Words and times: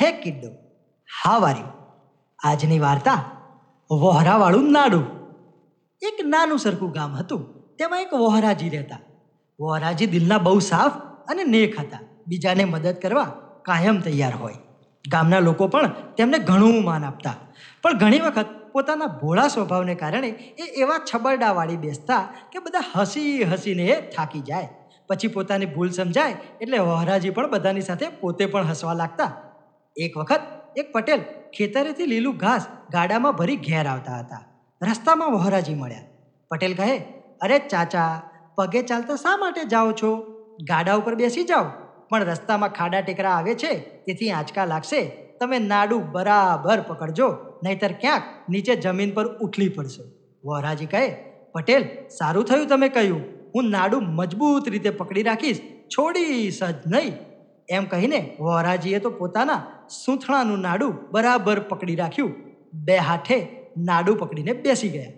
હે 0.00 0.12
કિડ્ડો, 0.12 0.48
હા 1.24 1.38
વારી. 1.38 1.64
આજની 2.38 2.78
વાર્તા 2.78 3.24
વોહરાવાળું 3.90 4.72
નાડું. 4.72 5.04
એક 6.02 6.26
નાનું 6.26 6.58
સરખું 6.58 6.90
ગામ 6.90 7.14
હતું, 7.14 7.42
તેમાં 7.76 8.00
એક 8.00 8.12
વોહરાજી 8.12 8.68
રહેતા. 8.68 8.98
વોહરાજી 9.60 10.06
દિલના 10.06 10.38
બહુ 10.38 10.58
સાફ 10.58 10.92
અને 11.30 11.44
નેક 11.44 11.80
હતા. 11.80 11.98
બીજાને 12.26 12.64
મદદ 12.64 12.96
કરવા 13.02 13.24
કાયમ 13.62 14.00
તૈયાર 14.00 14.34
હોય. 14.34 14.54
ગામના 15.10 15.38
લોકો 15.38 15.68
પણ 15.68 15.86
તેમને 15.88 16.38
ઘણું 16.38 16.84
માન 16.84 17.04
આપતા. 17.04 17.34
પણ 17.82 17.98
ઘણી 17.98 18.18
વખત 18.18 18.46
પોતાના 18.72 19.06
ભોળા 19.06 19.48
સ્વભાવને 19.48 19.94
કારણે 19.94 20.28
એ 20.28 20.62
એવા 20.62 20.98
છબરડાવાળી 21.14 21.76
બેસતા 21.76 22.28
કે 22.52 22.58
બધા 22.58 22.84
હસી 22.96 23.42
હસીને 23.42 23.82
એ 23.82 24.10
થાકી 24.10 24.40
જાય. 24.40 24.68
પછી 25.08 25.28
પોતાની 25.28 25.66
ભૂલ 25.66 25.90
સમજાય 25.90 26.36
એટલે 26.60 26.78
વોહરાજી 26.78 27.30
પણ 27.30 27.50
બધાની 27.50 27.80
સાથે 27.80 28.08
પોતે 28.08 28.46
પણ 28.46 28.66
હસવા 28.66 28.92
લાગતા 28.92 29.32
એક 29.96 30.16
વખત 30.16 30.40
એક 30.76 30.92
પટેલ 30.92 31.20
ખેતરેથી 31.56 32.06
લીલું 32.06 32.36
ઘાસ 32.36 32.66
ગાડામાં 32.92 33.32
ભરી 33.32 33.56
ઘેર 33.56 33.86
આવતા 33.86 34.18
હતા. 34.18 34.44
રસ્તામાં 34.82 35.30
વહોરાજી 35.32 35.74
મળ્યા. 35.74 36.02
પટેલ 36.50 36.74
કહે, 36.74 36.98
અરે 37.40 37.58
ચાચા, 37.58 38.22
પગે 38.56 38.82
ચાલતા 38.82 39.16
શા 39.16 39.36
માટે 39.36 39.64
જાઓ 39.64 39.92
છો? 39.92 40.16
ગાડા 40.70 40.94
ઉપર 40.94 41.14
બેસી 41.14 41.44
જાઓ. 41.44 41.64
પણ 42.08 42.24
રસ્તામાં 42.24 42.68
ખાડા 42.68 43.00
ટેકરા 43.00 43.30
આવે 43.30 43.54
છે, 43.54 43.78
તેથી 43.78 44.30
આંચકા 44.30 44.64
લાગશે. 44.64 45.04
તમે 45.40 45.58
નાડું 45.58 46.10
બરાબર 46.10 46.80
પકડજો, 46.80 47.36
નહીતર 47.64 47.92
ક્યાંક 47.92 48.22
નીચે 48.48 48.76
જમીન 48.76 49.10
પર 49.10 49.38
ઉથલી 49.38 49.68
પડશો. 49.68 50.02
વહરાજી 50.44 50.86
કહે, 50.86 51.16
પટેલ, 51.52 51.88
સારું 52.18 52.44
થયું 52.44 52.66
તમે 52.66 52.88
કહ્યું. 52.88 53.22
હું 53.54 53.70
નાડું 53.70 54.02
મજબૂત 54.02 54.68
રીતે 54.68 54.90
પકડી 54.90 55.22
રાખીશ. 55.22 55.60
છોડીશ 55.88 56.62
જ 56.62 56.82
નહીં. 56.86 57.31
એમ 57.76 57.84
કહીને 57.92 58.18
વહોરાજીએ 58.40 59.00
તો 59.04 59.10
પોતાના 59.20 59.60
સૂંથણાનું 59.96 60.64
નાડું 60.66 60.92
બરાબર 61.12 61.58
પકડી 61.70 61.98
રાખ્યું. 62.02 62.32
બે 62.86 62.96
હાથે 63.08 63.38
નાડું 63.88 64.18
પકડીને 64.22 64.52
બેસી 64.64 64.92
ગયા. 64.96 65.14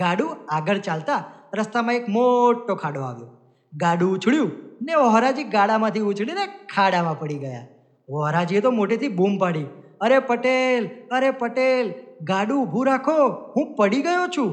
ગાડું 0.00 0.30
આગળ 0.56 0.82
ચાલતા 0.88 1.20
રસ્તામાં 1.58 2.00
એક 2.00 2.08
મોટો 2.16 2.74
ખાડો 2.82 3.04
આવ્યો. 3.08 3.30
ગાડું 3.72 4.10
ઉછળ્યું 4.16 4.50
ને 4.86 4.98
વોહરાજી 5.02 5.46
ગાડામાંથી 5.54 6.08
ઉછળીને 6.10 6.44
ખાડામાં 6.74 7.18
પડી 7.20 7.40
ગયા. 7.44 7.64
વોહરાજીએ 8.08 8.60
તો 8.66 8.70
મોટેથી 8.78 9.12
બૂમ 9.20 9.38
પાડી. 9.38 9.68
અરે 10.00 10.18
પટેલ 10.28 10.88
અરે 11.16 11.30
પટેલ, 11.40 11.86
ગાડું 12.30 12.58
ઊભું 12.62 12.86
રાખો, 12.86 13.16
હું 13.54 13.74
પડી 13.78 14.02
ગયો 14.02 14.26
છું. 14.36 14.50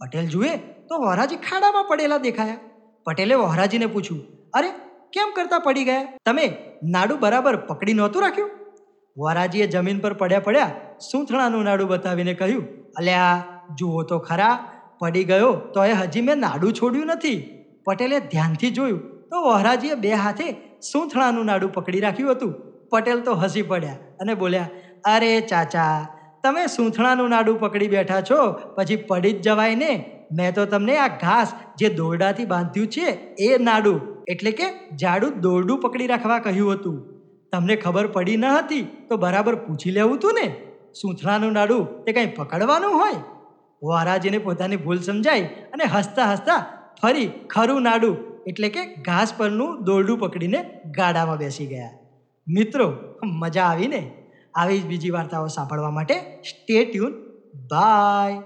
પટેલ 0.00 0.26
જુએ 0.34 0.52
તો 0.88 1.00
વોહરાજી 1.04 1.40
ખાડામાં 1.48 1.88
પડેલા 1.90 2.20
દેખાયા. 2.26 2.62
પટેલે 3.06 3.34
વોહરાજીને 3.34 3.86
પૂછ્યું, 3.94 4.22
અરે 4.52 4.70
કેમ 5.12 5.30
કરતા 5.36 5.60
પડી 5.66 5.86
ગયા? 5.88 6.08
તમે 6.26 6.46
નાડું 6.94 7.20
બરાબર 7.24 7.54
પકડી 7.68 7.96
નહોતું 8.00 8.22
રાખ્યું? 8.22 8.50
વરાજીએ 9.16 9.66
જમીન 9.66 10.02
પર 10.04 10.12
પડ્યા 10.14 10.46
પડ્યા 10.48 10.74
સૂંથણાનું 11.06 11.64
નાડું 11.68 11.88
બતાવીને 11.92 12.34
કહ્યું, 12.34 12.66
અલ્યા, 12.98 13.36
જુઓ 13.78 14.02
તો 14.10 14.18
ખરા, 14.28 14.54
પડી 15.00 15.24
ગયો 15.24 15.52
તો 15.74 15.84
એ 15.84 15.94
હજી 15.94 16.24
મેં 16.28 16.44
નાડું 16.46 16.76
છોડ્યું 16.80 17.10
નથી. 17.14 17.38
પટેલે 17.86 18.16
ધ્યાનથી 18.32 18.70
જોયું 18.70 19.02
તો 19.30 19.42
વહરાજીએ 19.46 19.98
બે 20.04 20.14
હાથે 20.24 20.46
સૂંથણાનું 20.90 21.50
નાડું 21.50 21.74
પકડી 21.76 22.04
રાખ્યું 22.06 22.36
હતું. 22.36 22.54
પટેલ 22.92 23.20
તો 23.26 23.34
હસી 23.42 23.66
પડ્યા 23.72 23.98
અને 24.20 24.34
બોલ્યા, 24.34 24.70
અરે 25.14 25.32
ચાચા, 25.50 25.96
તમે 26.44 26.64
સૂંથણાનું 26.76 27.30
નાડું 27.34 27.60
પકડી 27.60 27.90
બેઠા 27.96 28.22
છો, 28.30 28.40
પછી 28.76 29.02
પડી 29.10 29.34
જ 29.34 29.44
જવાય 29.48 29.82
ને? 29.82 29.92
મેં 30.32 30.54
તો 30.54 30.64
તમને 30.72 30.96
આ 31.04 31.10
ઘાસ 31.22 31.54
જે 31.78 31.88
દોરડાથી 32.00 32.48
બાંધ્યું 32.54 32.88
છે, 32.88 33.06
એ 33.46 33.48
નાડું 33.58 33.98
એટલે 34.28 34.50
કે 34.50 34.96
જાડું 34.96 35.40
દોરડું 35.40 35.80
પકડી 35.80 36.06
રાખવા 36.06 36.38
કહ્યું 36.38 36.72
હતું. 36.72 37.20
તમને 37.52 37.76
ખબર 37.76 38.06
પડી 38.06 38.36
ન 38.36 38.44
હતી 38.44 38.82
તો 38.82 39.16
બરાબર 39.16 39.54
પૂછી 39.54 39.90
લેવું 39.90 40.16
હતું 40.16 40.34
ને. 40.34 40.66
સૂંથણાનું 41.02 41.52
નાડું 41.52 42.04
તે 42.04 42.12
કંઈ 42.12 42.26
પકડવાનું 42.26 42.92
હોય? 42.92 43.12
વારાજીને 43.82 44.38
પોતાની 44.38 44.76
ભૂલ 44.76 44.98
સમજાઈ 44.98 45.42
અને 45.42 45.84
હસતા 45.84 46.32
હસતા 46.32 46.66
ફરી 47.02 47.26
ખરું 47.26 47.82
નાડું 47.82 48.16
એટલે 48.46 48.68
કે 48.68 48.86
ઘાસ 48.86 49.34
પરનું 49.36 49.84
દોરડું 49.84 50.18
પકડીને 50.18 50.80
ગાડામાં 50.96 51.36
બેસી 51.36 51.66
ગયા. 51.66 51.90
મિત્રો, 52.48 52.92
મજા 53.24 53.62
આવીને 53.62 54.12
આવી 54.54 54.78
જ 54.78 54.86
બીજી 54.86 55.10
વાર્તાઓ 55.10 55.46
સાંભળવા 55.46 55.90
માટે 55.90 56.14
સ્ટે 56.50 56.84
ટ્યુન 56.84 57.12
બાય 57.68 58.42